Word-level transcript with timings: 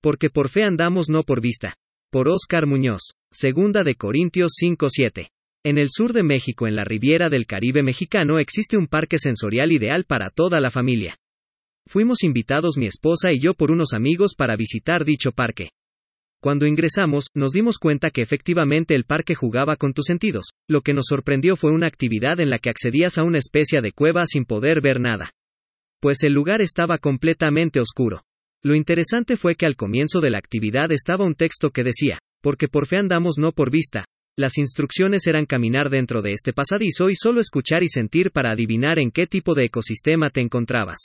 Porque 0.00 0.30
por 0.30 0.48
fe 0.48 0.62
andamos 0.62 1.08
no 1.08 1.24
por 1.24 1.40
vista. 1.40 1.74
Por 2.10 2.28
Oscar 2.28 2.66
Muñoz. 2.66 3.14
Segunda 3.32 3.84
de 3.84 3.96
Corintios 3.96 4.52
5:7. 4.60 5.30
En 5.64 5.76
el 5.76 5.88
sur 5.90 6.12
de 6.12 6.22
México, 6.22 6.66
en 6.66 6.76
la 6.76 6.84
Riviera 6.84 7.28
del 7.28 7.46
Caribe 7.46 7.82
mexicano, 7.82 8.38
existe 8.38 8.76
un 8.76 8.86
parque 8.86 9.18
sensorial 9.18 9.72
ideal 9.72 10.04
para 10.04 10.30
toda 10.30 10.60
la 10.60 10.70
familia. 10.70 11.18
Fuimos 11.86 12.22
invitados 12.22 12.76
mi 12.76 12.86
esposa 12.86 13.32
y 13.32 13.40
yo 13.40 13.54
por 13.54 13.70
unos 13.70 13.92
amigos 13.92 14.34
para 14.36 14.56
visitar 14.56 15.04
dicho 15.04 15.32
parque. 15.32 15.70
Cuando 16.40 16.66
ingresamos, 16.66 17.26
nos 17.34 17.50
dimos 17.50 17.78
cuenta 17.78 18.10
que 18.10 18.22
efectivamente 18.22 18.94
el 18.94 19.04
parque 19.04 19.34
jugaba 19.34 19.74
con 19.74 19.92
tus 19.92 20.04
sentidos. 20.04 20.50
Lo 20.68 20.82
que 20.82 20.94
nos 20.94 21.06
sorprendió 21.08 21.56
fue 21.56 21.72
una 21.72 21.88
actividad 21.88 22.38
en 22.38 22.50
la 22.50 22.60
que 22.60 22.70
accedías 22.70 23.18
a 23.18 23.24
una 23.24 23.38
especie 23.38 23.80
de 23.80 23.90
cueva 23.90 24.24
sin 24.26 24.44
poder 24.44 24.80
ver 24.80 25.00
nada. 25.00 25.32
Pues 26.00 26.22
el 26.22 26.34
lugar 26.34 26.60
estaba 26.62 26.98
completamente 26.98 27.80
oscuro. 27.80 28.22
Lo 28.62 28.74
interesante 28.74 29.36
fue 29.36 29.54
que 29.54 29.66
al 29.66 29.76
comienzo 29.76 30.20
de 30.20 30.30
la 30.30 30.38
actividad 30.38 30.90
estaba 30.90 31.24
un 31.24 31.34
texto 31.34 31.70
que 31.70 31.84
decía, 31.84 32.18
porque 32.42 32.68
por 32.68 32.86
fe 32.86 32.96
andamos 32.96 33.38
no 33.38 33.52
por 33.52 33.70
vista. 33.70 34.04
Las 34.36 34.58
instrucciones 34.58 35.26
eran 35.26 35.46
caminar 35.46 35.90
dentro 35.90 36.22
de 36.22 36.32
este 36.32 36.52
pasadizo 36.52 37.10
y 37.10 37.14
solo 37.16 37.40
escuchar 37.40 37.82
y 37.82 37.88
sentir 37.88 38.30
para 38.30 38.52
adivinar 38.52 38.98
en 38.98 39.10
qué 39.10 39.26
tipo 39.26 39.54
de 39.54 39.64
ecosistema 39.64 40.30
te 40.30 40.40
encontrabas. 40.40 40.98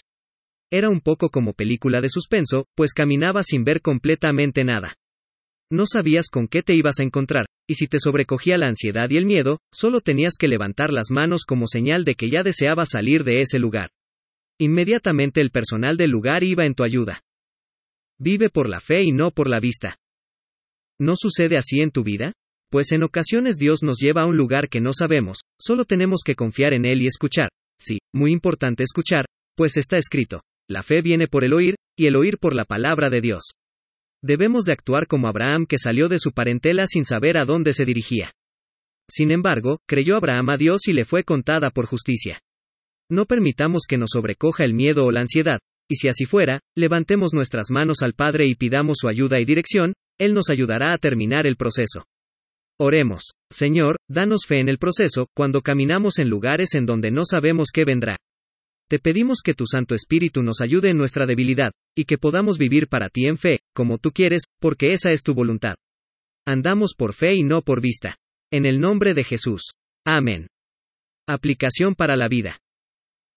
Era 0.72 0.90
un 0.90 1.02
poco 1.02 1.30
como 1.30 1.54
película 1.54 2.02
de 2.02 2.10
suspenso, 2.10 2.66
pues 2.76 2.94
caminabas 2.94 3.48
sin 3.48 3.64
ver 3.64 3.82
completamente 3.82 4.64
nada. 4.64 4.96
No 5.72 5.86
sabías 5.88 6.30
con 6.30 6.48
qué 6.48 6.62
te 6.62 6.76
ibas 6.76 7.00
a 7.00 7.04
encontrar, 7.04 7.46
y 7.68 7.76
si 7.76 7.88
te 7.88 8.00
sobrecogía 8.00 8.58
la 8.58 8.68
ansiedad 8.68 9.10
y 9.10 9.18
el 9.18 9.26
miedo, 9.26 9.60
solo 9.74 10.02
tenías 10.02 10.34
que 10.38 10.48
levantar 10.48 10.92
las 10.92 11.10
manos 11.10 11.46
como 11.46 11.66
señal 11.66 12.04
de 12.06 12.14
que 12.16 12.30
ya 12.30 12.44
deseabas 12.44 12.90
salir 12.90 13.24
de 13.24 13.40
ese 13.40 13.58
lugar. 13.58 13.90
Inmediatamente 14.60 15.42
el 15.42 15.50
personal 15.50 15.98
del 15.98 16.12
lugar 16.12 16.44
iba 16.44 16.66
en 16.66 16.76
tu 16.76 16.84
ayuda. 16.84 17.23
Vive 18.20 18.50
por 18.50 18.70
la 18.70 18.80
fe 18.80 19.04
y 19.04 19.12
no 19.12 19.32
por 19.32 19.50
la 19.50 19.60
vista. 19.60 19.98
¿No 21.00 21.16
sucede 21.16 21.58
así 21.58 21.82
en 21.82 21.92
tu 21.92 22.04
vida? 22.04 22.34
Pues 22.70 22.92
en 22.92 23.04
ocasiones 23.04 23.58
Dios 23.58 23.84
nos 23.84 24.00
lleva 24.00 24.24
a 24.24 24.26
un 24.26 24.38
lugar 24.38 24.70
que 24.70 24.82
no 24.82 24.94
sabemos, 24.94 25.42
solo 25.60 25.86
tenemos 25.86 26.22
que 26.26 26.36
confiar 26.36 26.74
en 26.74 26.86
Él 26.86 27.02
y 27.02 27.08
escuchar. 27.08 27.50
Sí, 27.80 28.00
muy 28.14 28.32
importante 28.32 28.84
escuchar, 28.84 29.26
pues 29.56 29.78
está 29.78 29.98
escrito, 29.98 30.42
la 30.70 30.84
fe 30.84 31.02
viene 31.02 31.28
por 31.28 31.44
el 31.44 31.54
oír, 31.54 31.76
y 31.98 32.08
el 32.08 32.16
oír 32.16 32.38
por 32.40 32.56
la 32.56 32.66
palabra 32.66 33.10
de 33.10 33.22
Dios. 33.22 33.52
Debemos 34.24 34.64
de 34.66 34.74
actuar 34.74 35.08
como 35.08 35.28
Abraham 35.28 35.66
que 35.66 35.78
salió 35.78 36.08
de 36.08 36.18
su 36.18 36.32
parentela 36.32 36.88
sin 36.88 37.04
saber 37.04 37.38
a 37.38 37.46
dónde 37.46 37.74
se 37.74 37.86
dirigía. 37.86 38.32
Sin 39.10 39.32
embargo, 39.32 39.80
creyó 39.86 40.16
Abraham 40.16 40.50
a 40.52 40.58
Dios 40.58 40.88
y 40.88 40.94
le 40.94 41.06
fue 41.06 41.24
contada 41.24 41.72
por 41.72 41.86
justicia. 41.86 42.40
No 43.12 43.26
permitamos 43.26 43.84
que 43.88 43.98
nos 43.98 44.12
sobrecoja 44.14 44.64
el 44.64 44.74
miedo 44.74 45.06
o 45.06 45.12
la 45.12 45.20
ansiedad, 45.20 45.60
y 45.94 45.96
si 45.96 46.08
así 46.08 46.26
fuera, 46.26 46.60
levantemos 46.76 47.34
nuestras 47.34 47.70
manos 47.70 48.02
al 48.02 48.14
Padre 48.14 48.48
y 48.48 48.56
pidamos 48.56 48.98
su 49.00 49.08
ayuda 49.08 49.40
y 49.40 49.46
dirección, 49.46 49.94
Él 50.20 50.34
nos 50.34 50.50
ayudará 50.50 50.92
a 50.92 50.98
terminar 50.98 51.46
el 51.46 51.56
proceso. 51.56 52.06
Oremos, 52.80 53.34
Señor, 53.52 53.98
danos 54.10 54.46
fe 54.48 54.60
en 54.60 54.70
el 54.70 54.80
proceso, 54.80 55.28
cuando 55.36 55.62
caminamos 55.62 56.18
en 56.18 56.30
lugares 56.30 56.74
en 56.74 56.88
donde 56.88 57.12
no 57.12 57.22
sabemos 57.24 57.70
qué 57.72 57.86
vendrá. 57.86 58.18
Te 58.90 58.98
pedimos 58.98 59.42
que 59.44 59.54
tu 59.54 59.66
Santo 59.68 59.94
Espíritu 59.94 60.42
nos 60.42 60.62
ayude 60.62 60.90
en 60.90 60.98
nuestra 60.98 61.28
debilidad, 61.28 61.72
y 61.96 62.06
que 62.06 62.18
podamos 62.18 62.58
vivir 62.58 62.88
para 62.88 63.10
ti 63.10 63.28
en 63.28 63.38
fe, 63.38 63.60
como 63.76 64.00
tú 64.00 64.12
quieres, 64.12 64.44
porque 64.60 64.92
esa 64.94 65.12
es 65.12 65.22
tu 65.22 65.36
voluntad. 65.36 65.76
Andamos 66.48 66.96
por 66.98 67.14
fe 67.14 67.36
y 67.36 67.44
no 67.44 67.62
por 67.62 67.82
vista. 67.82 68.18
En 68.52 68.66
el 68.66 68.80
nombre 68.82 69.14
de 69.14 69.24
Jesús. 69.24 69.74
Amén. 70.06 70.48
Aplicación 71.28 71.94
para 71.94 72.18
la 72.18 72.28
vida. 72.28 72.60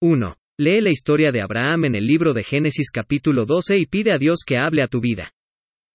1. 0.00 0.36
Lee 0.58 0.80
la 0.80 0.88
historia 0.88 1.32
de 1.32 1.42
Abraham 1.42 1.84
en 1.84 1.94
el 1.96 2.06
libro 2.06 2.32
de 2.32 2.42
Génesis 2.42 2.90
capítulo 2.90 3.44
12 3.44 3.76
y 3.76 3.84
pide 3.84 4.10
a 4.10 4.16
Dios 4.16 4.38
que 4.46 4.56
hable 4.56 4.82
a 4.82 4.86
tu 4.86 5.00
vida. 5.00 5.32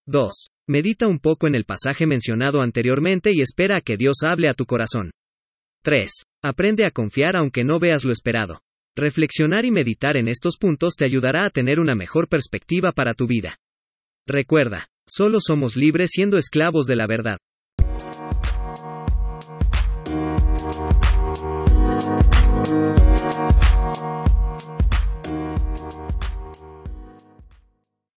2. 0.06 0.50
Medita 0.68 1.08
un 1.08 1.18
poco 1.18 1.48
en 1.48 1.56
el 1.56 1.66
pasaje 1.66 2.06
mencionado 2.06 2.62
anteriormente 2.62 3.32
y 3.34 3.42
espera 3.42 3.78
a 3.78 3.82
que 3.82 3.98
Dios 3.98 4.18
hable 4.24 4.50
a 4.50 4.54
tu 4.54 4.68
corazón. 4.68 5.10
3. 5.82 6.12
Aprende 6.44 6.86
a 6.86 6.92
confiar 6.92 7.38
aunque 7.38 7.64
no 7.64 7.80
veas 7.80 8.06
lo 8.06 8.12
esperado. 8.12 8.62
Reflexionar 8.96 9.66
y 9.66 9.72
meditar 9.72 10.16
en 10.16 10.28
estos 10.28 10.58
puntos 10.58 10.94
te 10.96 11.06
ayudará 11.06 11.46
a 11.46 11.50
tener 11.50 11.80
una 11.80 11.96
mejor 11.96 12.28
perspectiva 12.28 12.92
para 12.92 13.16
tu 13.16 13.26
vida. 13.26 13.58
Recuerda, 14.28 14.90
solo 15.08 15.40
somos 15.40 15.76
libres 15.76 16.12
siendo 16.12 16.38
esclavos 16.38 16.86
de 16.86 16.96
la 16.98 17.08
verdad. 17.08 17.40